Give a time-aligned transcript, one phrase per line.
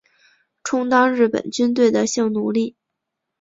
[0.63, 2.75] 充当日本军队的性奴隶